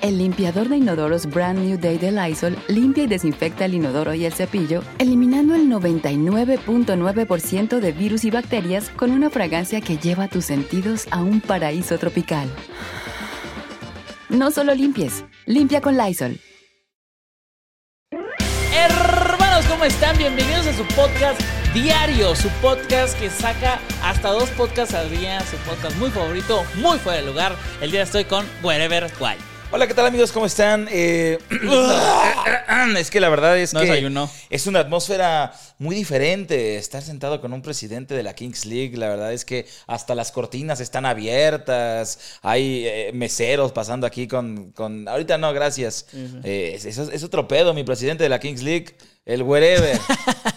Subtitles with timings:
[0.00, 4.26] El limpiador de inodoros Brand New Day de Lysol limpia y desinfecta el inodoro y
[4.26, 10.44] el cepillo, eliminando el 99.9% de virus y bacterias con una fragancia que lleva tus
[10.44, 12.48] sentidos a un paraíso tropical.
[14.28, 16.38] No solo limpies, limpia con Lysol.
[18.72, 20.16] Hermanos, ¿cómo están?
[20.16, 21.40] Bienvenidos a su podcast
[21.74, 26.98] diario, su podcast que saca hasta dos podcasts al día, su podcast muy favorito, muy
[26.98, 27.56] fuera de lugar.
[27.80, 29.47] El día estoy con Wherever Why.
[29.70, 30.32] Hola, ¿qué tal amigos?
[30.32, 30.88] ¿Cómo están?
[30.90, 31.36] Eh,
[32.96, 34.30] es que la verdad es No que desayunó.
[34.48, 38.96] es una atmósfera muy diferente estar sentado con un presidente de la Kings League.
[38.96, 44.72] La verdad es que hasta las cortinas están abiertas, hay eh, meseros pasando aquí con,
[44.72, 45.06] con...
[45.06, 46.06] Ahorita no, gracias.
[46.44, 48.96] Eh, es, es- es otro pedo, mi presidente de la Kings League,
[49.28, 49.98] el wherever.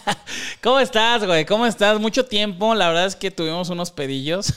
[0.62, 1.44] ¿Cómo estás, güey?
[1.44, 2.00] ¿Cómo estás?
[2.00, 2.74] Mucho tiempo.
[2.74, 4.54] La verdad es que tuvimos unos pedillos.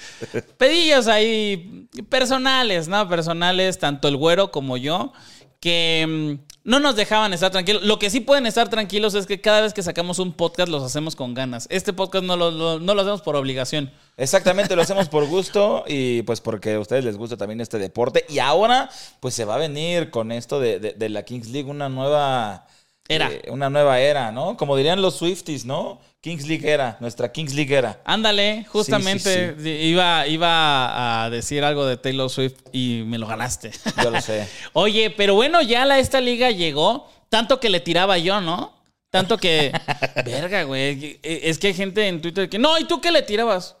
[0.56, 3.08] pedillos ahí personales, ¿no?
[3.08, 5.12] Personales, tanto el güero como yo,
[5.60, 7.82] que mm, no nos dejaban estar tranquilos.
[7.82, 10.82] Lo que sí pueden estar tranquilos es que cada vez que sacamos un podcast los
[10.82, 11.66] hacemos con ganas.
[11.70, 13.92] Este podcast no lo, lo- no lo hacemos por obligación.
[14.16, 18.24] Exactamente, lo hacemos por gusto y pues porque a ustedes les gusta también este deporte.
[18.30, 18.88] Y ahora
[19.20, 22.66] pues se va a venir con esto de, de- de la Kings League una nueva...
[23.10, 23.30] Era.
[23.32, 24.56] eh, una nueva era, ¿no?
[24.56, 25.98] Como dirían los Swifties, ¿no?
[26.20, 28.02] Kings League era, nuestra Kings League era.
[28.04, 33.26] Ándale, justamente Sí, sí, Iba, iba a decir algo de Taylor Swift y me lo
[33.26, 33.70] ganaste.
[34.02, 34.46] Yo lo sé.
[34.74, 38.74] Oye, pero bueno, ya la, esta liga llegó, tanto que le tiraba yo, ¿no?
[39.10, 39.72] Tanto que,
[40.26, 43.76] verga, güey, es que hay gente en Twitter que, no, ¿y tú qué le tirabas?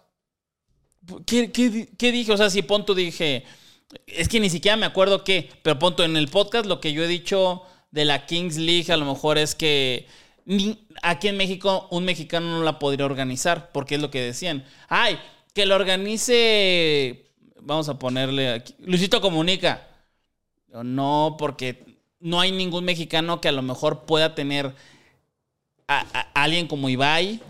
[1.26, 2.32] ¿Qué, qué di- qué dije?
[2.32, 3.44] O sea, si punto dije,
[4.06, 7.02] es que ni siquiera me acuerdo qué, pero punto en el podcast lo que yo
[7.02, 10.06] he dicho de la Kings League a lo mejor es que
[10.44, 14.64] ni- aquí en México un mexicano no la podría organizar, porque es lo que decían.
[14.88, 15.18] Ay,
[15.54, 17.26] que lo organice,
[17.60, 19.86] vamos a ponerle aquí, Luisito Comunica.
[20.82, 21.84] No, porque
[22.20, 24.74] no hay ningún mexicano que a lo mejor pueda tener
[25.86, 27.40] a, a- a alguien como Ibai,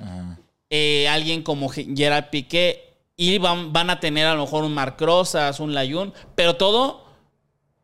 [0.70, 2.84] eh, alguien como Ge- Gerard Piqué,
[3.16, 7.07] y van, van a tener a lo mejor un Marc Rosas, un Layun, pero todo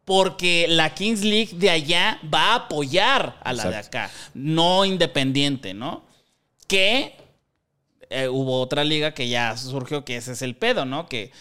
[0.04, 5.74] porque la Kings League de allá va a apoyar a la de acá, no independiente,
[5.74, 6.04] ¿no?
[6.66, 7.16] Que
[8.10, 11.08] eh, hubo otra liga que ya surgió que ese es el pedo, ¿no?
[11.08, 11.32] Que,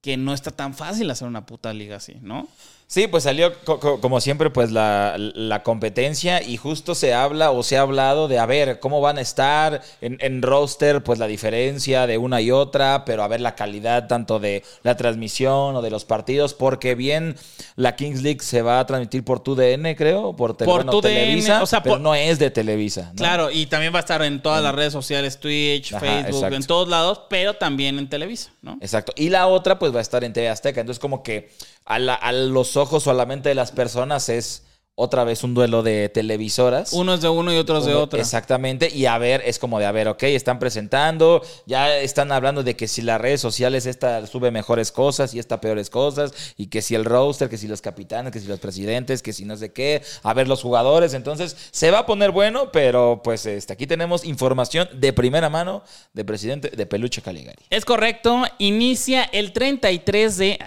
[0.00, 2.48] que no está tan fácil hacer una puta liga así, ¿no?
[2.90, 7.50] Sí, pues salió co- co- como siempre pues la, la competencia y justo se habla
[7.50, 11.18] o se ha hablado de a ver cómo van a estar en, en roster pues
[11.18, 15.76] la diferencia de una y otra, pero a ver la calidad tanto de la transmisión
[15.76, 17.36] o de los partidos, porque bien
[17.76, 21.02] la Kings League se va a transmitir por TUDN creo, por, tele- Por bueno, TUDN,
[21.02, 23.10] Televisa, o sea, pero por- no es de Televisa.
[23.10, 23.16] ¿no?
[23.16, 26.56] Claro, y también va a estar en todas las redes sociales, Twitch, Ajá, Facebook, exacto.
[26.56, 28.78] en todos lados, pero también en Televisa, ¿no?
[28.80, 29.12] Exacto.
[29.14, 30.80] Y la otra, pues va a estar en TV Azteca.
[30.80, 31.50] Entonces, como que
[31.88, 34.62] a, la- a los ojos o a la mente de las personas es
[35.00, 36.92] otra vez un duelo de televisoras.
[36.92, 38.18] Uno es de uno y otro es de otro.
[38.18, 38.90] Exactamente.
[38.92, 42.74] Y a ver, es como de, a ver, ok, están presentando, ya están hablando de
[42.74, 46.82] que si las redes sociales esta sube mejores cosas y esta peores cosas, y que
[46.82, 49.72] si el roster, que si los capitanes, que si los presidentes, que si no sé
[49.72, 51.14] qué, a ver los jugadores.
[51.14, 55.84] Entonces, se va a poner bueno, pero pues este, aquí tenemos información de primera mano
[56.12, 57.62] de presidente de Peluche Caligari.
[57.70, 60.58] Es correcto, inicia el 33 de...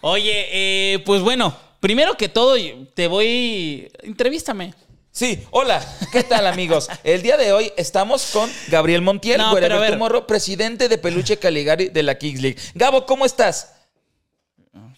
[0.00, 0.46] Oye,
[0.94, 2.54] eh, pues bueno, primero que todo,
[2.94, 3.90] te voy...
[4.02, 4.74] Entrevístame.
[5.10, 6.88] Sí, hola, ¿qué tal amigos?
[7.02, 9.92] El día de hoy estamos con Gabriel Montiel, No, pero a ver.
[9.92, 12.58] Tomorrow, presidente de Peluche Caligari de la Kings League.
[12.74, 13.72] Gabo, ¿cómo estás?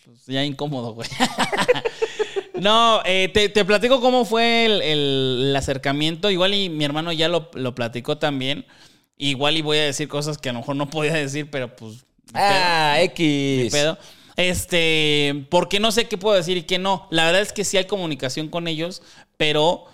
[0.05, 1.09] Pues ya incómodo, güey.
[2.55, 6.31] no, eh, te, te platico cómo fue el, el- el acercamiento.
[6.31, 8.67] Igual y mi hermano ya lo, lo platicó también.
[9.17, 11.99] Igual y voy a decir cosas que a lo mejor no podía decir, pero pues...
[12.33, 12.35] pedo.
[12.35, 13.73] Ah, Ni X.
[13.73, 13.99] pedo.
[14.39, 17.09] Este, porque no sé qué puedo decir y qué no.
[17.11, 19.03] La verdad es que sí hay comunicación con ellos,
[19.37, 19.85] pero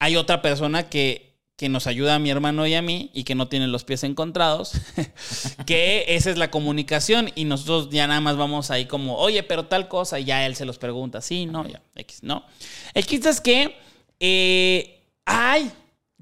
[0.00, 3.36] hay otra persona que que nos ayuda a mi hermano y a mí y que
[3.36, 4.72] no tiene los pies encontrados,
[5.66, 9.66] que esa es la comunicación y nosotros ya nada más vamos ahí como, oye, pero
[9.66, 12.44] tal cosa, y ya él se los pregunta, sí, no, ya, X, no.
[12.92, 13.76] El chiste es que,
[14.18, 15.70] eh, ay,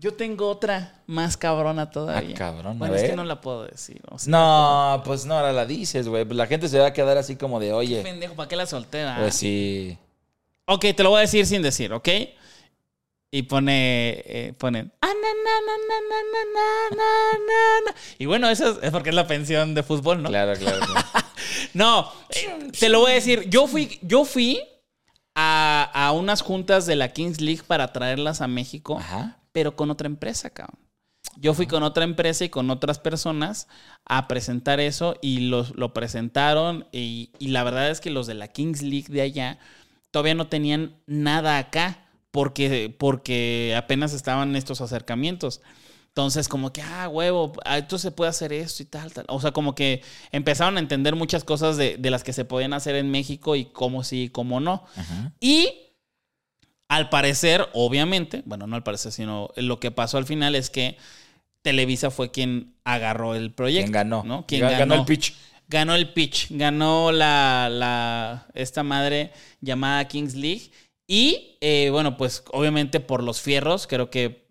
[0.02, 2.34] yo tengo otra más cabrona todavía.
[2.34, 4.02] Ah, cabrón, bueno, es que no la puedo decir.
[4.26, 6.24] No, pues no, ahora la dices, güey.
[6.24, 7.98] La gente se va a quedar así como de, oye.
[7.98, 9.18] Qué pendejo, ¿para qué la soltera?
[9.20, 9.96] Pues sí.
[10.64, 12.08] Ok, te lo voy a decir sin decir, ¿ok?
[13.30, 14.54] Y pone, eh.
[18.18, 20.30] Y bueno, eso es porque es la pensión de fútbol, ¿no?
[20.30, 20.84] Claro, claro.
[20.84, 21.06] claro.
[21.74, 23.48] no, eh, te lo voy a decir.
[23.48, 24.64] Yo fui, yo fui
[25.36, 28.98] a, a, unas juntas de la Kings League para traerlas a México.
[28.98, 30.78] Ajá pero con otra empresa, cabrón.
[31.36, 33.68] Yo fui con otra empresa y con otras personas
[34.04, 38.34] a presentar eso y los, lo presentaron y, y la verdad es que los de
[38.34, 39.58] la Kings League de allá
[40.10, 45.60] todavía no tenían nada acá porque, porque apenas estaban estos acercamientos.
[46.08, 49.24] Entonces, como que, ah, huevo, ah, esto se puede hacer esto y tal, tal.
[49.28, 52.74] O sea, como que empezaron a entender muchas cosas de, de las que se podían
[52.74, 54.84] hacer en México y cómo sí y cómo no.
[54.94, 55.32] Ajá.
[55.40, 55.72] Y
[56.92, 60.98] al parecer, obviamente, bueno, no al parecer, sino lo que pasó al final es que
[61.62, 63.84] Televisa fue quien agarró el proyecto.
[63.86, 64.22] ¿Quién ganó?
[64.24, 64.46] ¿no?
[64.46, 65.34] Quien Ganó ganó, el pitch.
[65.68, 66.48] Ganó el pitch.
[66.50, 70.70] Ganó la, la esta madre llamada Kings League.
[71.06, 74.48] Y eh, bueno, pues obviamente por los fierros, creo que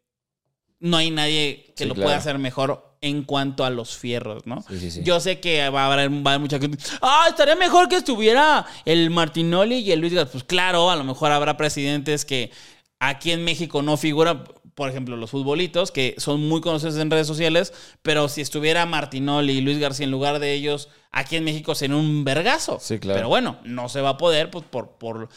[0.80, 2.08] no hay nadie que Sí, lo claro.
[2.08, 4.64] pueda hacer mejor en cuanto a los fierros, ¿no?
[4.70, 5.02] Sí, sí, sí.
[5.04, 6.78] Yo sé que va a, haber, va a haber mucha gente.
[7.02, 10.32] Ah, estaría mejor que estuviera el Martinoli y el Luis García.
[10.32, 12.52] Pues claro, a lo mejor habrá presidentes que
[13.00, 14.44] aquí en México no figuran.
[14.76, 19.54] Por ejemplo, los futbolitos, que son muy conocidos en redes sociales, pero si estuviera Martinoli
[19.54, 22.80] y Luis García en lugar de ellos, aquí en México sería un vergazo.
[22.80, 23.18] Sí, claro.
[23.18, 25.28] Pero bueno, no se va a poder pues, por, por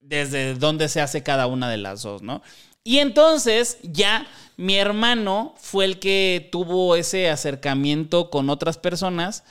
[0.00, 2.42] desde dónde se hace cada una de las dos, ¿no?
[2.84, 9.44] Y entonces ya mi hermano fue el que tuvo ese acercamiento con otras personas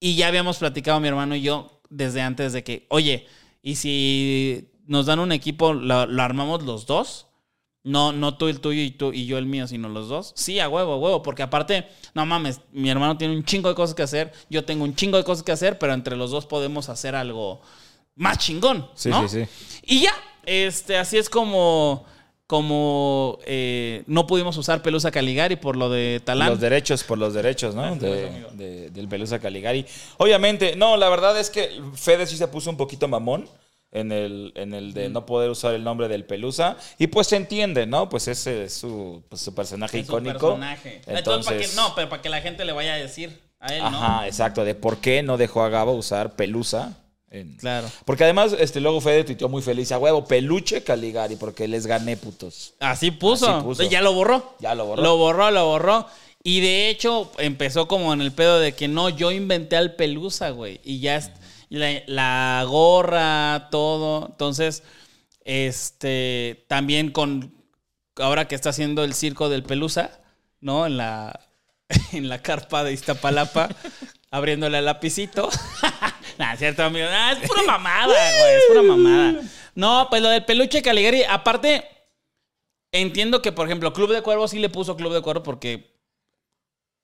[0.00, 3.26] y ya habíamos platicado mi hermano y yo desde antes de que, oye,
[3.62, 7.26] ¿y si nos dan un equipo, lo, lo armamos los dos?
[7.82, 10.32] No, no tú el tuyo y tú y yo el mío, sino los dos.
[10.36, 13.74] Sí, a huevo, a huevo, porque aparte, no mames, mi hermano tiene un chingo de
[13.74, 16.46] cosas que hacer, yo tengo un chingo de cosas que hacer, pero entre los dos
[16.46, 17.60] podemos hacer algo
[18.16, 19.28] más chingón, Sí, ¿no?
[19.28, 19.80] sí, sí.
[19.84, 20.14] Y ya,
[20.46, 22.06] este, así es como,
[22.46, 26.50] como eh, no pudimos usar Pelusa Caligari por lo de Talán.
[26.50, 27.84] Los derechos por los derechos, ¿no?
[27.84, 29.86] Ah, De- de- del Pelusa Caligari.
[30.18, 33.48] Obviamente, no, la verdad es que Fede sí se puso un poquito mamón
[33.92, 36.76] en el, en el de no poder usar el nombre del Pelusa.
[36.98, 38.08] Y pues se entiende, ¿no?
[38.08, 40.38] Pues ese es su, pues, su personaje Es su icónico.
[40.48, 41.00] personaje.
[41.06, 43.68] Entonces, para que, Entonces, no, pero para que la gente le vaya a decir a
[43.74, 43.86] él, ¿no?
[43.88, 44.64] Ajá, exacto.
[44.64, 46.98] De por qué no dejó a Gabo usar Pelusa.
[47.40, 47.90] En- Claro.
[48.04, 52.16] Porque además, este, luego Fede tuiteó muy feliz a huevo, peluche Caligari, porque les gané
[52.16, 52.74] putos.
[52.80, 53.50] Así puso.
[53.50, 53.82] Así puso.
[53.84, 54.54] Ya lo borró.
[54.60, 55.02] Ya lo borró.
[55.02, 56.06] Lo borró, lo borró.
[56.42, 60.50] Y de hecho, empezó como en el pedo de que no, yo inventé al Pelusa,
[60.50, 60.80] güey.
[60.84, 61.30] Y ya es-
[61.70, 64.26] la, la gorra, todo.
[64.30, 64.82] Entonces,
[65.44, 67.54] este, también con,
[68.16, 70.20] ahora que está haciendo el circo del Pelusa,
[70.60, 70.86] ¿no?
[70.86, 71.40] En la,
[72.12, 73.68] en la carpa de Iztapalapa,
[74.34, 75.48] abriéndole al lapicito.
[76.38, 77.06] nah, cierto, amigo.
[77.08, 78.54] Nah, es pura mamada, güey.
[78.56, 79.40] Es pura mamada.
[79.76, 81.88] No, pues lo del peluche Caligari, aparte,
[82.90, 86.00] entiendo que, por ejemplo, Club de Cuervos sí le puso Club de Cuervos porque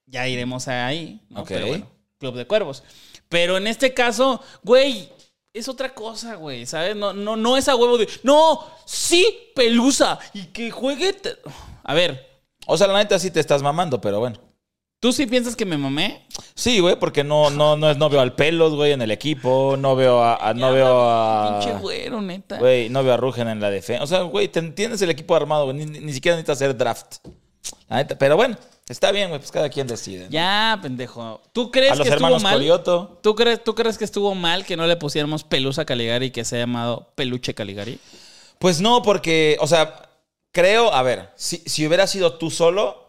[0.07, 1.21] ya iremos ahí.
[1.29, 1.43] ¿no?
[1.43, 1.49] Ok.
[1.49, 1.87] Pero bueno,
[2.19, 2.83] Club de Cuervos.
[3.29, 5.09] Pero en este caso, güey,
[5.53, 6.97] es otra cosa, güey, ¿sabes?
[6.97, 11.13] No, no, no es a huevo de, no, sí, pelusa, y que juegue.
[11.13, 11.37] te-".
[11.85, 12.29] A ver,
[12.67, 14.50] O sea, la neta sí te estás mamando, pero bueno.
[15.01, 16.27] ¿Tú sí piensas que me mamé?
[16.55, 19.77] Sí, güey, porque no, no, no, es- no veo al pelos, güey, en el equipo,
[19.79, 21.79] no veo a, a- no veo Pinche a.
[21.79, 22.59] güero, neta.
[22.59, 24.05] Güey, no veo a Rugen en la defensa.
[24.05, 25.77] O sea, güey, tienes el equipo armado, güey.
[25.77, 27.17] Ni, ni siquiera necesitas hacer draft.
[27.89, 28.57] La neta, pero bueno,
[28.89, 30.25] está bien, güey, pues cada quien decide.
[30.25, 30.31] ¿no?
[30.31, 31.41] Ya, pendejo.
[31.53, 32.55] ¿Tú crees a los que estuvo hermanos mal?
[32.55, 33.19] Corioto.
[33.23, 36.45] ¿Tú crees, ¿Tú crees que estuvo mal que no le pusiéramos Pelusa Caligari y que
[36.45, 37.99] se ha llamado Peluche Caligari?
[38.59, 40.11] Pues no, porque, o sea,
[40.53, 43.00] creo, a ver, si, si hubiera sido tú solo,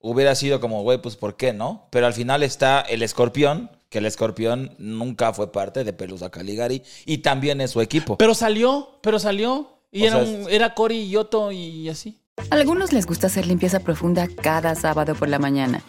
[0.00, 1.88] hubiera sido como, güey, pues ¿por qué no?
[1.90, 6.82] Pero al final está el escorpión, que el escorpión nunca fue parte de Pelusa Caligari
[7.04, 8.16] y también es su equipo.
[8.18, 9.72] Pero salió, pero salió.
[9.92, 12.20] Y O era, sea, un- era Cory y Yoto y así.
[12.50, 15.82] Algunos les gusta hacer limpieza profunda cada sábado por la mañana.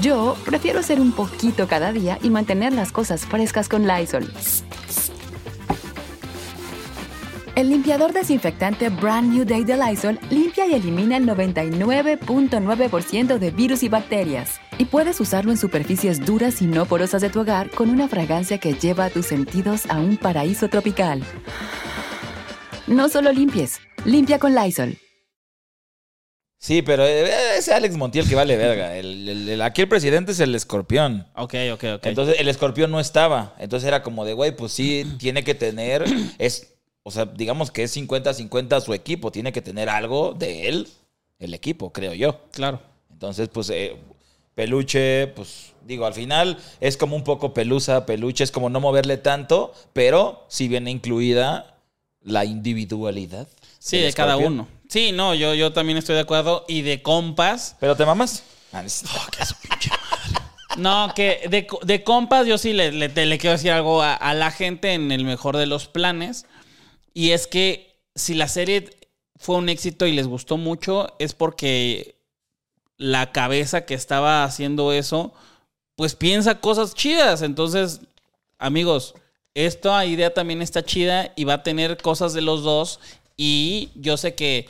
[0.00, 4.32] Yo prefiero hacer un poquito cada día y mantener las cosas frescas con Lysol.
[7.56, 13.84] El limpiador desinfectante Brand New Day de Lysol limpia y elimina el 99.9% de virus
[13.84, 14.58] y bacterias.
[14.76, 18.58] Y puedes usarlo en superficies duras y no porosas de tu hogar con una fragancia
[18.58, 21.22] que lleva a tus sentidos a un paraíso tropical.
[22.88, 24.98] No solo limpies, limpia con Lysol.
[26.58, 28.96] Sí, pero eh, ese Alex Montiel que vale verga.
[28.96, 31.28] El, el- el- aquí el presidente es el escorpión.
[31.36, 32.06] Ok, ok, ok.
[32.06, 33.54] Entonces el escorpión no estaba.
[33.60, 36.04] Entonces era como de, güey, pues sí, tiene que tener,
[36.38, 36.73] es,
[37.04, 40.88] o sea, digamos que es 50-50 su equipo, tiene que tener algo de él,
[41.38, 42.40] el equipo, creo yo.
[42.50, 42.80] claro.
[43.12, 43.96] Entonces, pues, eh,
[44.56, 49.16] peluche, pues, digo, al final es como un poco pelusa, peluche, es como no moverle
[49.18, 51.76] tanto, pero sí viene incluida
[52.22, 53.46] la individualidad.
[53.78, 54.66] Sí, de cada uno.
[54.88, 56.64] Sí, no, yo, yo también estoy de acuerdo.
[56.68, 58.42] Y de compas, ¿Pero te mamas?
[58.72, 59.04] Ah, es-
[60.76, 64.14] No, que de, de compas yo sí le, le- te- le quiero decir algo a,
[64.14, 66.46] a la gente en el mejor de los planes.
[67.14, 68.90] Y es que si la serie
[69.36, 72.16] fue un éxito y les gustó mucho, es porque
[72.96, 75.32] la cabeza que estaba haciendo eso,
[75.96, 77.42] pues piensa cosas chidas.
[77.42, 78.00] Entonces,
[78.58, 79.14] amigos,
[79.54, 83.00] esta idea también está chida y va a tener cosas de los dos.
[83.36, 84.68] Y yo sé que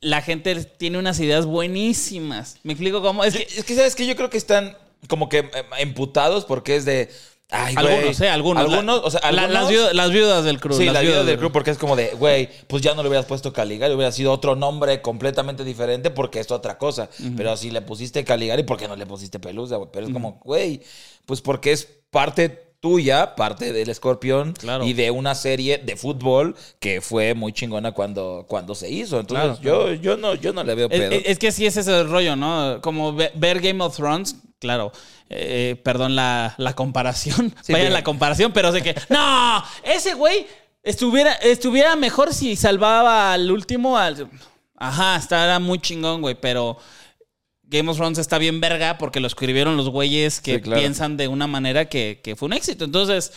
[0.00, 2.58] la gente tiene unas ideas buenísimas.
[2.62, 3.24] ¿Me explico cómo?
[3.24, 4.76] Es que, Es que, ¿sabes que Yo creo que están
[5.08, 7.10] como que eh, emputados porque es de...
[7.50, 7.86] Ay, güey.
[7.94, 8.28] Algunos, ¿eh?
[8.28, 8.62] Algunos.
[8.62, 9.50] Algunos, La- o sea, algunos...
[9.50, 10.76] las, viudas, las viudas del crew.
[10.76, 13.24] Sí, las viudas del club, porque es como de, güey, pues ya no le hubieras
[13.26, 17.08] puesto Caligari, hubiera sido otro nombre completamente diferente porque es otra cosa.
[17.36, 19.88] Pero si le pusiste Caligari, ¿por qué no le pusiste Pelusa, güey?
[19.92, 20.82] Pero es como, güey,
[21.24, 24.84] pues porque es parte tuya, parte del escorpión Claro.
[24.84, 29.18] y de una serie de fútbol que fue muy chingona cuando, cuando se hizo.
[29.18, 31.10] Entonces, Claro, yo, yo no, yo no le veo pedo.
[31.12, 32.80] es- es que sí es ese rollo, ¿no?
[32.80, 34.92] Como ve- ver Game of Thrones, claro.
[35.28, 37.54] eh, perdón la, la comparación.
[37.62, 38.94] Sí, Vaya la comparación, pero sé que.
[39.08, 39.62] ¡No!
[39.82, 40.46] Ese güey
[40.82, 43.98] estuviera, estuviera mejor si salvaba al último.
[43.98, 44.28] Al,
[44.76, 46.78] ajá, estaba muy chingón, güey, pero.
[47.70, 50.80] Game of Thrones está bien verga porque lo escribieron los güeyes que Sí, claro.
[50.80, 52.86] piensan de una manera que, que fue un éxito.
[52.86, 53.30] Entonces,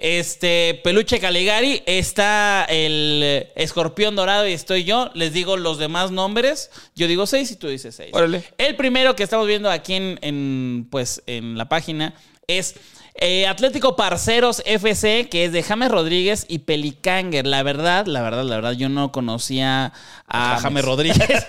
[0.00, 5.10] este Peluche Caligari, está el Escorpión Dorado y estoy yo.
[5.14, 6.70] Les digo los demás nombres.
[6.96, 8.10] Yo digo seis y tú dices seis.
[8.12, 8.42] Órale.
[8.58, 12.14] El primero que estamos viendo aquí en, en, pues, en la página
[12.46, 12.74] es
[13.22, 17.46] eh, Atlético Parceros FC, que es de James Rodríguez y Pelicanger.
[17.46, 19.92] La verdad, la verdad, la verdad, yo no conocía
[20.26, 20.62] a James.
[20.62, 21.46] James Rodríguez.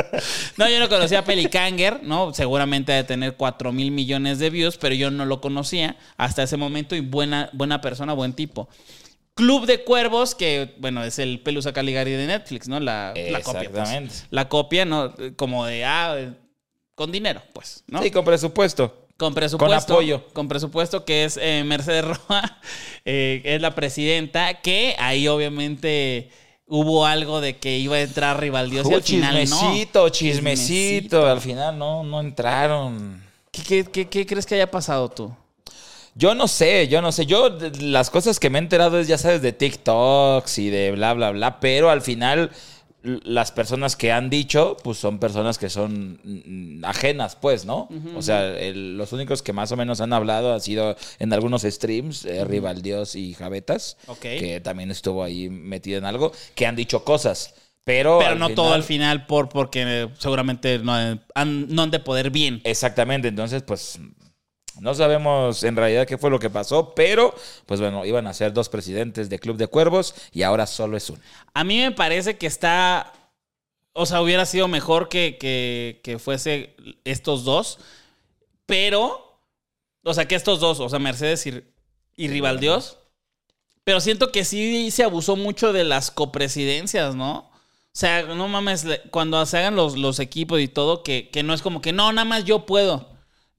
[0.56, 2.34] no, yo no conocía a Pelicanger, ¿no?
[2.34, 6.42] Seguramente ha de tener 4 mil millones de views, pero yo no lo conocía hasta
[6.42, 8.68] ese momento y buena, buena persona, buen tipo.
[9.34, 12.80] Club de Cuervos, que bueno, es el Pelusa Caligari de Netflix, ¿no?
[12.80, 13.70] La, la copia.
[13.70, 13.80] pues.
[13.80, 14.14] Exactamente.
[14.30, 15.14] La copia, ¿no?
[15.36, 16.34] Como de, ah,
[16.96, 18.02] con dinero, pues, ¿no?
[18.02, 19.01] Sí, con presupuesto.
[19.22, 19.86] Con presupuesto.
[19.86, 20.24] Con apoyo.
[20.32, 22.58] Con presupuesto, que es eh, Mercedes Roa,
[23.04, 26.30] eh, es la presidenta, que ahí obviamente
[26.66, 30.08] hubo algo de que iba a entrar Rivaldiosi Hubo al final chismecito, no.
[30.08, 31.26] chismecito.
[31.26, 33.22] Al final no, no entraron.
[33.50, 35.34] ¿Qué, qué, qué- qué crees que haya pasado tú?
[36.14, 37.24] Yo no sé, yo no sé.
[37.26, 37.48] Yo
[37.80, 41.30] las cosas que me he enterado es, ya sabes, de TikToks y de bla, bla,
[41.30, 41.60] bla.
[41.60, 42.50] Pero al final,
[43.02, 47.88] las personas que han dicho, pues son personas que son mm, ajenas, pues, ¿no?
[48.16, 51.62] O sea, el- los únicos que más o menos han hablado han sido en algunos
[51.62, 54.20] streams, eh, Rivaldios y Javetas, Ok.
[54.20, 57.54] que también estuvo ahí metido en algo, que han dicho cosas.
[57.84, 61.98] Pero, Pero no final- todo al final por, porque seguramente no han, no han de
[61.98, 62.60] poder bien.
[62.62, 63.98] Exactamente, entonces pues
[64.80, 67.34] no sabemos en realidad qué fue lo que pasó, pero
[67.66, 71.08] pues bueno, iban a ser dos presidentes de Club de Cuervos y ahora solo es
[71.10, 71.20] uno.
[71.54, 73.12] A mí me parece que está.
[73.92, 76.74] O sea, hubiera sido mejor que, que, que fuese
[77.04, 77.78] estos dos.
[78.66, 79.38] Pero.
[80.04, 81.62] O sea, que estos dos, o sea, Mercedes y,
[82.16, 82.98] y Rivaldios.
[83.84, 87.50] Pero siento que sí se abusó mucho de las copresidencias, ¿no?
[87.94, 91.52] O sea, no mames, cuando se hagan los, los equipos y todo, que, que no
[91.52, 93.11] es como que no, nada más yo puedo.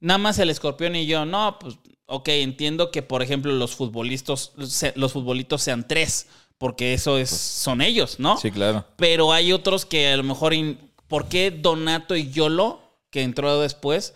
[0.04, 1.24] Nada más el escorpión y yo.
[1.24, 4.52] No, pues, ok, entiendo que, por ejemplo, los futbolistas,
[4.96, 6.26] los futbolitos sean tres,
[6.58, 8.36] porque eso es, son ellos, ¿no?
[8.50, 8.84] claro.
[8.96, 10.52] Pero hay otros que a lo mejor.
[10.52, 12.80] in- ¿Por qué Donato y Yolo,
[13.10, 14.14] que entró después?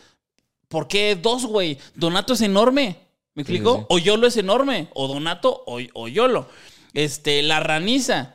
[0.69, 1.79] ¿Por qué dos, güey?
[1.95, 2.99] Donato es enorme.
[3.35, 3.79] ¿Me explico?
[3.79, 3.87] sí.
[3.89, 4.89] O Yolo es enorme.
[4.95, 6.49] O Donato o, o Yolo.
[6.93, 8.35] Este, la raniza.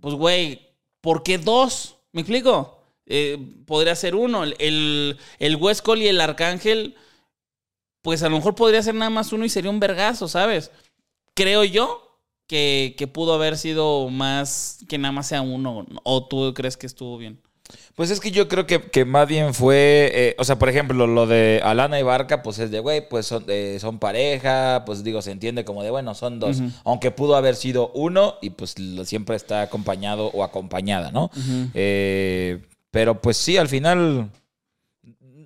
[0.00, 0.68] Pues, güey,
[1.00, 1.96] ¿por qué dos?
[2.12, 2.79] ¿Me explico?
[3.12, 3.36] Eh,
[3.66, 4.44] podría ser uno.
[4.44, 6.94] El, el, Huescol y el Arcángel.
[8.02, 10.70] Pues a lo mejor podría ser nada más uno y sería un vergazo, ¿sabes?
[11.34, 15.86] Creo yo que, que pudo haber sido más que nada más sea uno.
[16.04, 17.38] ¿O tú crees que estuvo bien?
[17.94, 21.06] Pues es que yo creo que, que más bien fue, eh, o sea, por ejemplo,
[21.06, 25.04] lo de Alana y Barca, pues es de, güey, pues son, eh, son pareja, pues
[25.04, 28.76] digo, se entiende como de, bueno, son dos, aunque pudo haber sido uno y pues
[28.78, 31.30] lo- siempre está acompañado o acompañada, ¿no?
[31.74, 34.30] Eh, pero pues sí, al final,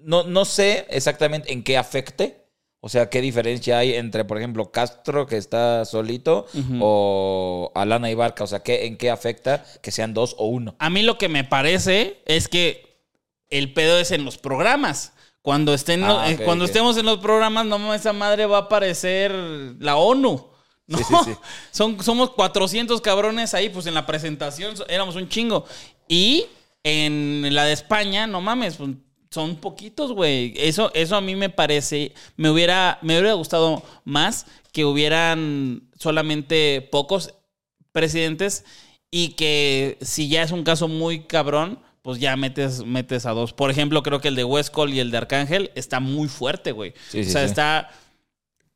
[0.02, 2.44] no, no sé exactamente en qué afecte.
[2.80, 6.46] O sea, ¿qué diferencia hay entre, por ejemplo, Castro, que está solito,
[6.80, 8.44] o Alana y Barca?
[8.44, 10.76] O sea, ¿qué, ¿en qué afecta que sean dos o uno?
[10.78, 12.92] A mí lo que me parece es que
[13.48, 15.12] El pedo es en los programas.
[15.40, 19.32] Cuando, estén, Ah, cuando estemos en los programas, no esa madre va a aparecer
[19.78, 20.50] la ONU.
[20.86, 20.98] ¿no?
[20.98, 21.32] Sí, sí, sí.
[21.70, 25.64] Son, somos 400 cabrones ahí, pues en la presentación éramos un chingo.
[26.08, 26.46] Y
[26.84, 28.90] en la de España, no mames, pues,
[29.30, 30.54] son poquitos, güey.
[30.56, 36.88] Eso, eso a mí me parece, me hubiera, me hubiera gustado más que hubieran solamente
[36.92, 37.34] pocos
[37.90, 38.64] presidentes
[39.10, 43.52] y que si ya es un caso muy cabrón, pues ya metes, metes a dos.
[43.52, 46.92] Por ejemplo, creo que el de Westcol y el de Arcángel está muy fuerte, güey.
[47.08, 47.46] Sí, o sea, sí.
[47.46, 47.90] está...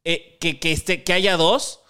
[0.04, 1.80] eh, que, que, este, que haya dos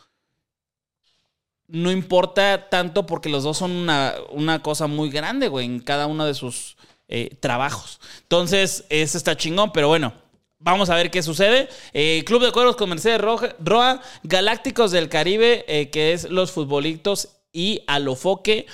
[1.68, 6.06] no importa tanto porque los dos son una, una cosa muy grande, güey, en cada
[6.06, 6.76] uno de sus
[7.08, 8.00] eh, trabajos.
[8.22, 10.12] Entonces, eso está chingón, pero bueno.
[10.60, 11.68] Vamos a ver qué sucede.
[11.92, 16.50] Eh, Club de Cuervos con Mercedes Roja- Roa, Galácticos del Caribe, eh, que es los
[16.50, 18.66] futbolitos, y Alofoque,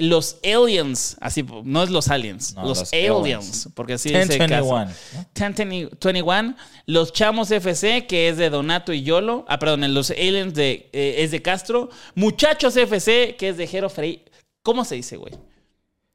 [0.00, 3.68] los Aliens, así, no es los Aliens, No, los, los aliens, aliens.
[3.74, 4.96] porque así dice 1021, Casa.
[5.34, 9.44] 1021, los Chamos FC, que es de Donato y Yolo.
[9.48, 11.90] Ah, perdón, los Aliens de, eh, es de Castro.
[12.14, 14.24] Muchachos FC, que es de Jero Frey.
[14.62, 15.32] ¿Cómo se dice, güey?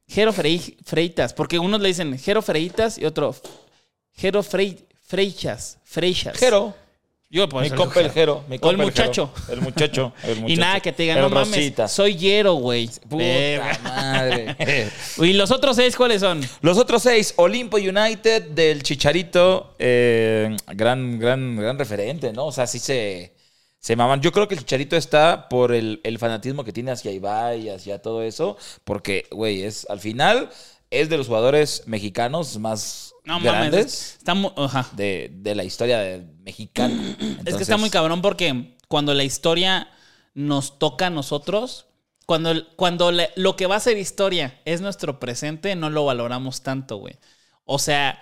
[0.08, 3.34] Jero Frey- Freitas, porque unos le dicen Jero Freitas y otro
[4.14, 5.78] Jero Frey, Freixas.
[5.84, 6.38] Freixas.
[6.38, 6.74] Jero.
[7.36, 8.44] Yo, pues, Mi compa el Jero.
[8.48, 9.30] mi O el muchacho.
[9.50, 10.14] El muchacho.
[10.22, 12.88] el Y nada, que te digan, El no mames, soy Jero, güey.
[13.06, 14.56] Puta madre.
[15.18, 16.40] ¿Y los otros seis cuáles son?
[16.62, 22.46] Los otros seis, Olimpo United del Chicharito, eh, gran, gran, gran referente, ¿no?
[22.46, 23.34] O sea, sí se,
[23.80, 24.22] se maman.
[24.22, 28.00] Yo creo que el Chicharito está por el, el fanatismo que tiene hacia Ibai, hacia
[28.00, 30.48] todo eso, porque, güey, es al final
[30.90, 34.52] es de los jugadores mexicanos más No grandes mames.
[34.54, 37.16] Está de, de la historia de- mexicana.
[37.44, 39.88] Es que está muy cabrón porque cuando la historia
[40.34, 41.86] nos toca a nosotros,
[42.24, 46.62] cuando, cuando le- lo que va a ser historia es nuestro presente, no lo valoramos
[46.62, 47.16] tanto, güey.
[47.64, 48.20] O sea,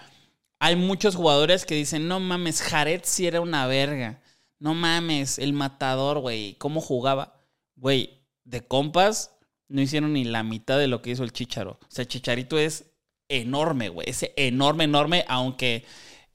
[0.59, 4.23] hay muchos jugadores que dicen, no mames, Jared sí era una verga.
[4.59, 7.35] No mames, el matador, güey, ¿cómo jugaba?
[7.77, 9.33] Güey, de compas
[9.69, 11.73] no hicieron ni la mitad de lo que hizo el Chicharo.
[11.83, 12.87] O sea, el Chicharito es
[13.29, 14.09] enorme, güey.
[14.11, 15.85] Es enorme, enorme, aunque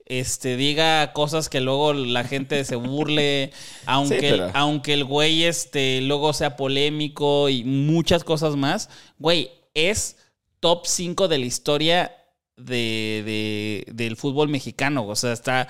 [0.06, 3.52] este, diga cosas que luego la gente se burle,
[3.86, 9.52] aunque, Sí, pero- aunque el güey este, luego sea polémico y muchas cosas más, güey,
[9.73, 10.17] es
[10.60, 12.15] top 5 de la historia
[12.58, 15.06] de, de- del fútbol mexicano.
[15.06, 15.67] O sea, está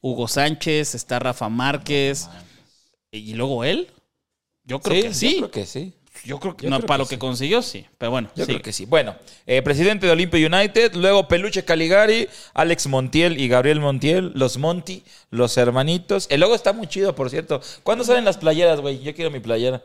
[0.00, 2.28] Hugo Sánchez, está Rafa Márquez,
[3.10, 3.88] y luego él.
[4.64, 5.32] Yo creo que sí.
[5.32, 5.94] Yo creo que sí.
[6.24, 7.18] Yo creo que Yo no, creo para que lo que sí.
[7.18, 7.86] consiguió, sí.
[7.98, 8.52] Pero bueno, Yo sí.
[8.52, 8.84] creo que sí.
[8.84, 14.58] Bueno, eh, presidente de Olimpia United, luego Peluche Caligari, Alex Montiel y Gabriel Montiel, los
[14.58, 16.26] Monti, los hermanitos.
[16.30, 17.60] El logo está muy chido, por cierto.
[17.82, 19.00] ¿Cuándo salen las playeras, güey?
[19.00, 19.82] Yo quiero mi playera.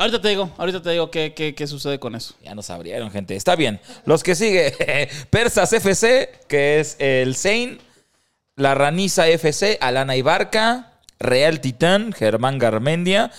[0.00, 2.34] Ahorita te digo, ahorita te digo qué, qué, qué sucede con eso.
[2.44, 3.34] Ya nos abrieron, gente.
[3.34, 3.80] Está bien.
[4.04, 7.80] Los que sigue, Persas FC, que es el Sein,
[8.54, 13.32] La Raniza FC, Alana Ibarca, Real Titán, Germán Garmendia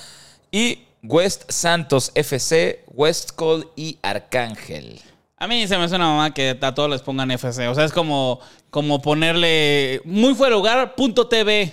[0.51, 5.01] y West Santos FC, West Call y Arcángel.
[5.37, 7.67] A mí se me hace una mamá que a todos les pongan FC.
[7.69, 11.71] O sea, es como, como ponerle muy fuera de lugar, punto TV.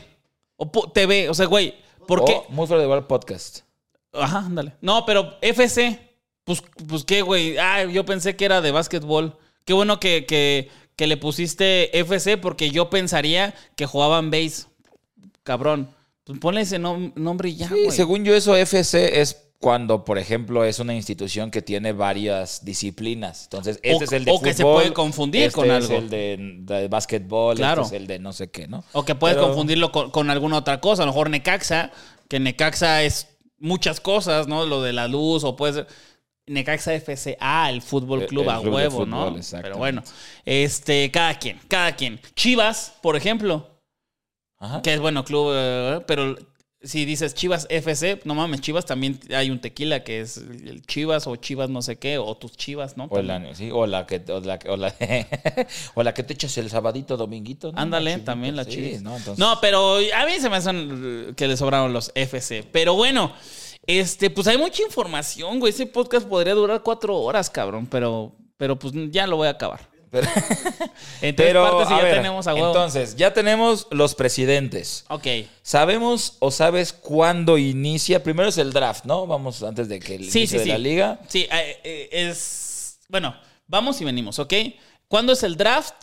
[0.57, 1.29] O TV.
[1.29, 1.75] O sea, güey,
[2.07, 2.35] ¿por qué?
[2.35, 3.61] O Muy fuera de lugar podcast.
[4.13, 4.75] Ajá, ándale.
[4.81, 5.99] No, pero FC.
[6.45, 7.59] Pues, pues qué, güey.
[7.59, 9.37] Ah, yo pensé que era de básquetbol.
[9.65, 14.67] Qué bueno que, que, que le pusiste FC porque yo pensaría que jugaban base.
[15.43, 15.91] Cabrón.
[16.27, 20.19] Pues ponle ese nom- nombre y ya, Sí, según yo, eso FC es cuando, por
[20.19, 23.45] ejemplo, es una institución que tiene varias disciplinas.
[23.45, 25.97] Entonces, este O- es el de o que se puede confundir este con es algo.
[25.97, 27.83] el de, de básquetbol, Claro.
[27.83, 28.85] este es el de no sé qué, ¿no?
[28.93, 31.05] O que puedes Pero- confundirlo con, con alguna otra cosa.
[31.05, 31.91] A lo mejor Necaxa,
[32.29, 34.67] que Necaxa es muchas cosas, ¿no?
[34.67, 35.87] Lo de la luz, o puede ser.
[36.49, 39.37] Necaxa FC, ah, el fútbol club el a club huevo, fútbol, ¿no?
[39.63, 40.03] Pero bueno,
[40.45, 42.21] este, cada quien, cada quien.
[42.37, 43.76] Chivas, por ejemplo,
[44.59, 44.83] Ajá.
[44.83, 46.37] que es bueno, club, eh, pero
[46.83, 51.27] si dices Chivas FC, no mames, Chivas también hay un tequila que es el Chivas
[51.27, 53.07] o Chivas no sé qué, o tus Chivas, ¿no?
[53.11, 54.95] O la, sí, o la que, o la, o la,
[55.95, 57.73] o la que te echas el sabadito, dominguito.
[57.73, 57.79] ¿no?
[57.79, 59.03] Ándale, también la sí, Chivas.
[59.03, 59.17] ¿no?
[59.17, 62.65] Entonces, No, pero a mí se me hacen que le sobraron los FC.
[62.71, 63.33] Pero bueno,
[63.87, 65.73] este, pues hay mucha información, güey.
[65.73, 67.87] Ese podcast podría durar cuatro horas, cabrón.
[67.87, 69.96] Pero, pero pues ya lo voy a acabar.
[70.11, 70.29] Pero,
[71.23, 72.69] En tres pero, partes y a ya ver, tenemos a huevo.
[72.69, 75.05] entonces, ya tenemos los presidentes.
[75.09, 75.27] ok.
[75.63, 78.23] ¿Sabemos o sabes cuándo inicia?
[78.23, 79.27] Primero es el draft, ¿no?
[79.27, 80.69] Vamos antes de que el Sí, inicio sí, de sí.
[80.71, 81.21] la liga.
[81.29, 82.99] Sí, eh, eh, es.
[83.09, 83.35] Bueno,
[83.67, 84.53] vamos y venimos, ¿ok?
[85.09, 85.95] ¿Cuándo es el draft?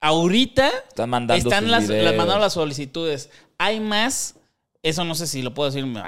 [0.00, 3.30] Ahorita Están mandando están las, las mandando las solicitudes.
[3.58, 4.36] Hay más,
[4.82, 6.00] eso no sé si lo puedo decir, me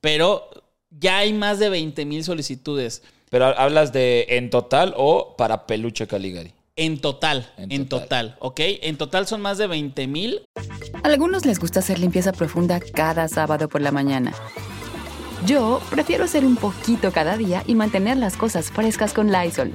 [0.00, 0.48] Pero
[0.90, 3.02] ya hay más de 20 mil solicitudes.
[3.28, 6.52] Pero hablas de en total o para Peluche Caligari.
[6.80, 8.30] En total, En en, total.
[8.30, 8.36] total.
[8.40, 8.60] ¿ok?
[8.80, 10.40] En total son más de 20 mil.
[11.02, 14.32] A algunos les gusta hacer limpieza profunda cada sábado por la mañana.
[15.44, 19.74] Yo prefiero hacer un poquito cada día y mantener las cosas frescas con Lysol.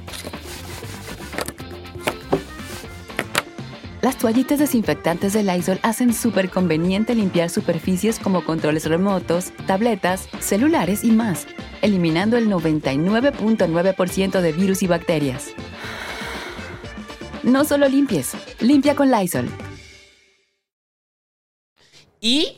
[4.02, 11.04] Las toallitas desinfectantes de Lysol hacen súper conveniente limpiar superficies como controles remotos, tabletas, celulares
[11.04, 11.46] y más,
[11.82, 15.54] eliminando el 99.9% de virus y bacterias.
[17.46, 19.48] No solo limpies, limpia con Lysol.
[22.20, 22.56] Y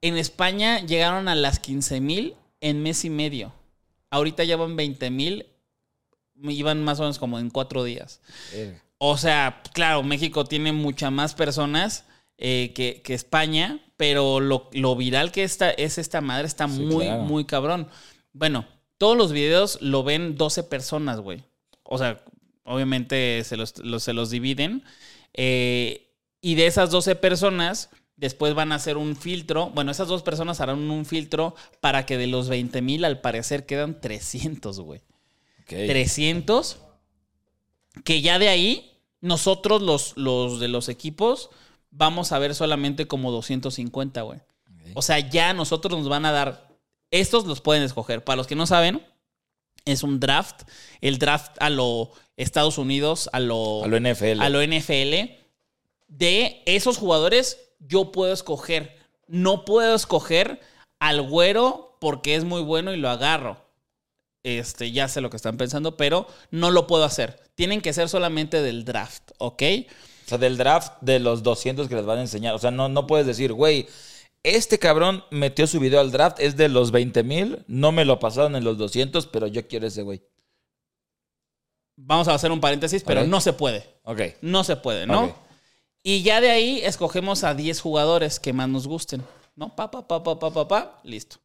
[0.00, 3.52] en España llegaron a las 15 mil en mes y medio.
[4.10, 5.46] Ahorita ya van 20 mil.
[6.42, 8.20] Iban más o menos como en cuatro días.
[8.52, 8.82] Verga.
[8.98, 12.04] O sea, claro, México tiene muchas más personas
[12.36, 16.80] eh, que, que España, pero lo, lo viral que esta, es esta madre está Sí,
[16.80, 17.22] muy, claro.
[17.22, 17.88] muy cabrón.
[18.32, 18.66] Bueno,
[18.98, 21.44] todos los videos lo ven 12 personas, güey.
[21.84, 22.24] O sea,
[22.64, 24.82] obviamente se los, los- se los dividen.
[25.32, 29.70] Eh, y de esas 12 personas, después van a hacer un filtro.
[29.70, 33.66] Bueno, esas dos personas harán un filtro para que de los 20 mil, al parecer,
[33.66, 35.00] quedan 300, güey.
[35.62, 35.68] Ok.
[35.88, 36.78] 300.
[38.04, 41.50] Que ya de ahí, nosotros los, los de los equipos,
[41.90, 44.40] vamos a ver solamente como 250, güey.
[44.94, 46.68] O sea, ya nosotros nos van a dar.
[47.10, 48.22] Estos los pueden escoger.
[48.22, 49.00] Para los que no saben,
[49.84, 50.62] es un draft.
[51.00, 54.40] El draft a lo Estados Unidos, a lo, A lo NFL.
[54.40, 55.32] a lo NFL.
[56.08, 58.96] De esos jugadores, yo puedo escoger.
[59.26, 60.60] No puedo escoger
[60.98, 63.64] al güero porque es muy bueno y lo agarro.
[64.42, 67.40] Este, ya sé lo que están pensando, pero no lo puedo hacer.
[67.54, 69.62] Tienen que ser solamente del draft, ¿ok?
[70.26, 72.54] O sea, del draft de los 200 que les van a enseñar.
[72.54, 73.86] O sea, no, no puedes decir, güey,
[74.44, 78.20] este cabrón metió su video al draft, es de los 20 mil, no me lo
[78.20, 80.22] pasaron en los 200, pero yo quiero ese güey.
[81.96, 83.84] Vamos a hacer un paréntesis, pero no se puede.
[84.02, 84.20] Ok.
[84.42, 85.24] No se puede, ¿no?
[85.24, 85.34] Ok.
[86.02, 89.22] Y ya de ahí escogemos a 10 jugadores que más nos gusten,
[89.56, 89.74] ¿no?
[89.74, 91.36] Pa, pa, pa, pa, pa, pa, pa, listo.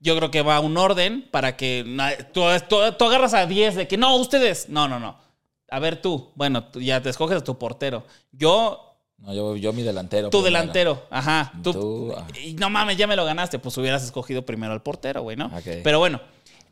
[0.00, 1.84] Yo creo que va un orden para que
[2.32, 4.68] tú, tú- tú agarras a 10 de que no, ustedes.
[4.68, 5.16] No, no, no.
[5.70, 8.04] A ver tú, bueno, tú ya te escoges a tu portero.
[8.32, 8.91] Yo,
[9.22, 10.30] No, yo, yo mi delantero.
[10.30, 10.60] tu primero.
[10.60, 11.06] delantero.
[11.10, 11.52] Ajá.
[11.62, 12.26] Tú, Tú, ah.
[12.42, 13.58] y no mames, ya me lo ganaste.
[13.58, 15.50] Pues hubieras escogido primero al portero, güey, ¿no?
[15.84, 16.20] Pero bueno,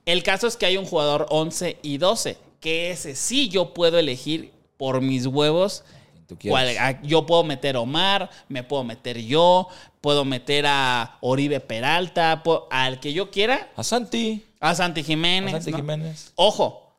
[0.04, 3.98] el caso es que hay un jugador 11 y 12, que ese sí yo puedo
[3.98, 5.84] elegir por mis huevos
[6.26, 6.76] Tú quieres.
[6.76, 9.68] cuál- a- yo puedo meter a Omar, me puedo meter yo,
[10.00, 14.44] puedo meter a Oribe Peralta, puedo- al que yo quiera, A Santi.
[14.58, 15.52] a Santi A Jiménez.
[15.52, 15.76] Santi ¿no?
[15.76, 16.32] Jiménez.
[16.34, 16.96] Ojo,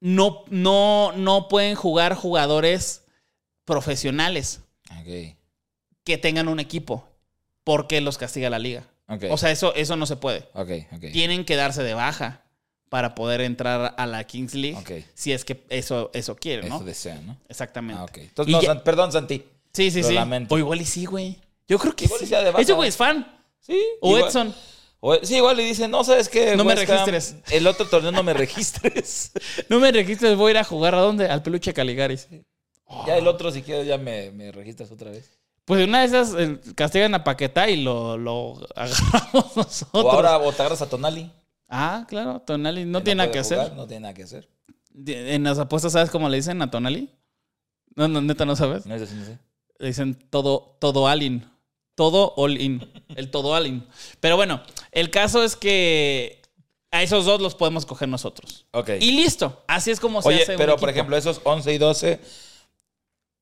[0.00, 3.04] no, no, no pueden jugar jugadores
[3.64, 4.60] profesionales
[6.04, 7.06] Que tengan un equipo,
[7.64, 8.84] porque los castiga la liga.
[9.30, 10.48] O sea, eso, eso no se puede.
[11.12, 12.42] Tienen que darse de baja
[12.88, 16.76] para poder entrar a la Kings League, si es que eso, eso quiere, ¿no?
[16.76, 17.36] Eso desea, ¿no?
[17.48, 18.00] Exactamente.
[18.02, 18.06] Ah.
[18.20, 19.44] Entonces, no, ya- perdón, Santi.
[19.72, 20.14] Sí, sí, Lo sí.
[20.14, 20.54] lamento.
[20.54, 21.36] O igual y sí, güey.
[21.68, 22.26] Yo creo que sí.
[22.26, 22.62] sea de baja.
[22.62, 23.26] Ese güey es fan.
[23.60, 23.78] Sí.
[24.00, 24.54] O igual- Edson.
[25.00, 26.56] o- sí, igual le dice, no, ¿sabes qué?
[26.56, 27.36] No me registres.
[27.50, 29.32] El otro torneo no me registres.
[29.68, 31.26] No me registres, voy a ir a jugar a dónde?
[31.28, 32.28] Al peluche Caligaris.
[33.06, 35.38] Ya el otro, si quieres, ya me, me registras otra vez.
[35.64, 40.04] Pues una de esas eh, castigan a Paquetá y lo, lo agarramos nosotros.
[40.04, 41.30] O ahora o te agarras a Tonali.
[41.68, 43.76] Ah, claro, Tonali no que tiene nada que jugar, hacer.
[43.76, 44.48] No tiene nada que hacer.
[45.06, 47.10] En las apuestas, ¿sabes cómo le dicen a Tonali?
[47.96, 48.86] No, no, neta, ¿no sabes?
[48.86, 49.38] No es así, no sé.
[49.78, 51.50] Le dicen todo, todo all in.
[51.96, 52.88] Todo all in.
[53.16, 53.86] El todo all in.
[54.20, 56.42] Pero bueno, el caso es que
[56.92, 58.66] a esos dos los podemos coger nosotros.
[58.70, 58.90] Ok.
[59.00, 59.64] Y listo.
[59.66, 62.20] Así es como se Oye, hace un pero por ejemplo, esos 11 y 12,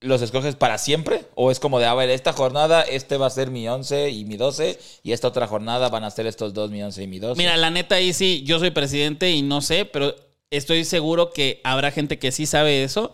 [0.00, 1.24] ¿los escoges para siempre?
[1.34, 4.24] ¿O es como de, a ver, esta jornada, este va a ser mi 11 y
[4.24, 7.18] mi 12, y esta otra jornada van a ser estos dos, mi 11 y mi
[7.18, 7.38] 12?
[7.38, 10.14] Mira, la neta ahí sí, yo soy presidente y no sé, pero
[10.50, 13.12] estoy seguro que habrá gente que sí sabe eso.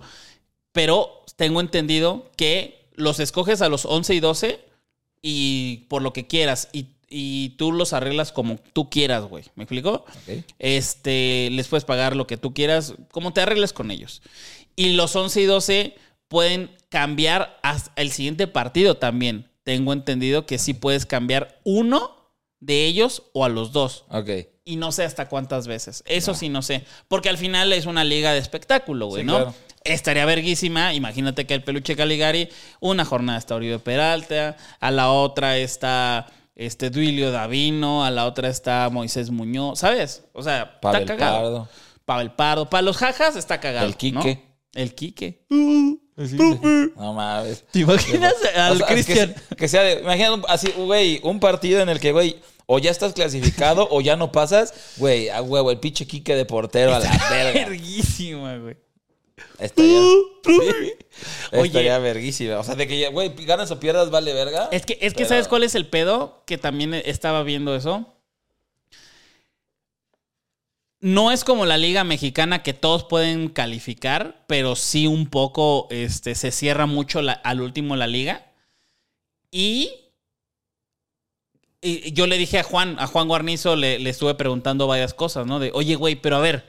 [0.73, 4.61] Pero tengo entendido que los escoges a los 11 y 12
[5.23, 6.69] y por lo que quieras.
[6.73, 9.45] Y, y tú los arreglas como tú quieras, güey.
[9.57, 10.05] ¿Me explico?
[10.07, 10.45] Ok.
[10.59, 14.23] Este, les puedes pagar lo que tú quieras, como te arregles con ellos.
[14.77, 15.95] Y los 11 y 12
[16.31, 19.51] pueden cambiar hasta el siguiente partido también.
[19.65, 22.17] Tengo entendido que sí puedes cambiar uno
[22.61, 24.05] de ellos o a los dos.
[24.09, 24.31] Ok.
[24.65, 26.05] Y no sé hasta cuántas veces.
[26.07, 26.85] Eso sí no sé.
[27.09, 29.37] Porque al final es una liga de espectáculo, güey, Sí, ¿no?
[29.37, 29.55] claro.
[29.83, 30.95] Estaría verguísima.
[30.95, 36.91] Imagínate que el peluche Caligari, una jornada está Oribe Peralta, a la otra está este
[36.91, 40.23] Duilio Davino, a la otra está Moisés Muñoz, ¿sabes?
[40.33, 41.43] O sea, Pavel está cagado.
[41.43, 41.69] Pardo.
[42.05, 42.71] Pavel Pardo.
[42.71, 43.87] Para los jajas está cagado.
[43.87, 44.35] El Quique.
[44.45, 44.50] ¿no?
[44.75, 45.45] El Quique.
[45.49, 47.65] No mames.
[47.73, 49.35] ¿Te imaginas O al sea, Cristian?
[49.51, 52.91] Que, que sea de, imagina así, güey, un partido en el que, güey, o ya
[52.91, 56.99] estás clasificado o ya no pasas, güey, a huevo, el pinche Quique de portero a
[57.01, 57.53] la verga.
[57.69, 58.77] Verguísima, güey.
[59.59, 60.01] Estaría,
[60.45, 60.93] sí,
[61.53, 61.67] Oye.
[61.67, 62.59] estaría verguísima.
[62.59, 64.69] O sea, de que, güey, ganas o pierdas, vale verga.
[64.71, 66.43] Es que, es que Pero- ¿sabes cuál es el pedo?
[66.47, 68.07] Que también estaba viendo eso.
[71.01, 76.35] No es como la liga mexicana que todos pueden calificar, pero sí un poco este,
[76.35, 78.53] se cierra mucho al último la liga.
[79.51, 79.93] Y,
[82.13, 85.59] yo le dije a Juan, a Juan Guarnizo, le, le estuve preguntando varias cosas, ¿no?
[85.59, 86.67] De, oye, güey, pero a ver,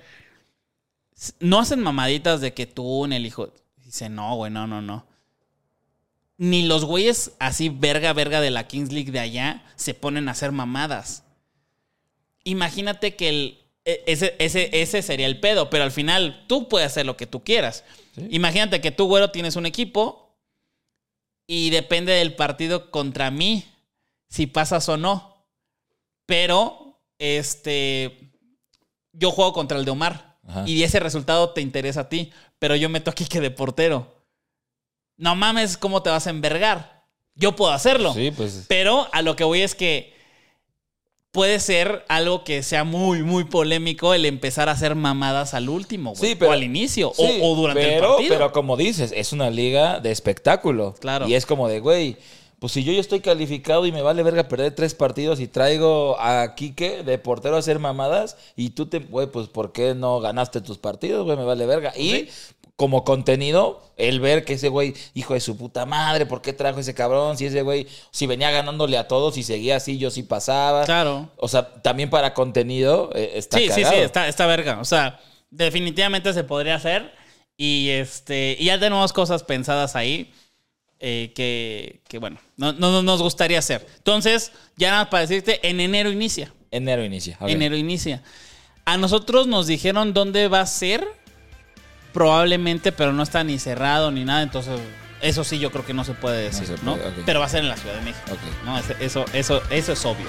[1.42, 3.54] no hacen mamaditas de que tú en el hijo.
[3.84, 5.12] Dice, no, güey, no, no, no
[6.42, 10.32] ni los güeyes así verga, verga de la Kings League de allá se ponen a
[10.32, 11.24] hacer mamadas.
[12.44, 17.06] Imagínate que el, ese, ese, ese sería el pedo, pero al final tú puedes hacer
[17.06, 17.84] lo que tú quieras.
[18.30, 20.38] Imagínate que tú, güero, tienes un equipo
[21.48, 23.66] y depende del partido contra mí
[24.30, 25.48] si pasas o no.
[26.26, 28.32] Pero, este,
[29.12, 30.64] yo juego contra el de Omar Ajá.
[30.68, 34.24] y ese resultado te interesa a ti, pero yo meto aquí que de portero.
[35.18, 37.06] No mames, ¿cómo te vas a envergar?
[37.36, 38.14] Yo puedo hacerlo.
[38.14, 38.66] Sí, pues.
[38.68, 40.11] Pero a lo que voy es que
[41.32, 46.14] puede ser algo que sea muy, muy polémico el empezar a hacer mamadas al último,
[46.14, 46.32] güey.
[46.32, 48.36] Sí, pero- o al inicio, o- Sí, o, durante pero, el partido.
[48.36, 50.94] Pero como dices, es una liga de espectáculo.
[51.00, 51.28] Claro.
[51.28, 52.18] Y es como de, güey,
[52.60, 56.20] pues si yo ya estoy calificado y me vale verga perder tres partidos y traigo
[56.20, 60.20] a Quique de portero a hacer mamadas y tú te, güey, pues ¿por qué no
[60.20, 61.38] ganaste tus partidos, güey?
[61.38, 61.94] Me vale verga.
[61.98, 62.28] Y
[62.76, 66.80] como contenido, el ver que ese güey, hijo de su puta madre, ¿por qué trajo
[66.80, 67.38] ese cabrón?
[67.38, 70.86] Si ese güey, si venía ganándole a todos y seguía así, yo sí pasaba.
[70.86, 71.30] Claro.
[71.38, 74.80] O sea, también para contenido eh, está sí, sí, sí, está, está verga.
[74.80, 75.20] O sea,
[75.52, 77.12] definitivamente se podría hacer.
[77.58, 78.56] Y este.
[78.60, 80.34] Y ya tenemos cosas pensadas ahí.
[81.04, 83.86] eh, que, que, bueno, no, no- no nos gustaría hacer.
[83.98, 86.54] Entonces, ya nada más para decirte, en enero inicia.
[86.72, 87.38] Enero inicia.
[87.42, 88.24] Enero inicia.
[88.86, 91.08] A nosotros nos dijeron dónde va a ser.
[92.14, 94.42] Probablemente, pero no está ni cerrado ni nada.
[94.42, 94.80] Entonces,
[95.22, 96.94] eso sí yo creo que no se puede decir, se ¿no?
[96.94, 97.24] ok.
[97.26, 98.32] Pero va a ser en la Ciudad de México.
[98.32, 98.66] Ok.
[98.66, 98.78] ¿no?
[98.78, 100.28] Eso, eso, eso es obvio.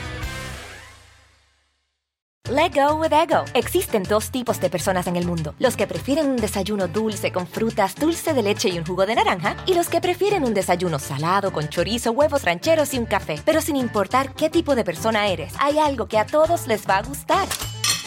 [2.50, 3.44] Let go with ego.
[3.54, 7.46] Existen dos tipos de personas en el mundo: los que prefieren un desayuno dulce con
[7.46, 10.98] frutas, dulce de leche y un jugo de naranja, y los que prefieren un desayuno
[10.98, 13.40] salado con chorizo, huevos rancheros y un café.
[13.44, 16.98] Pero sin importar qué tipo de persona eres, hay algo que a todos les va
[16.98, 17.48] a gustar.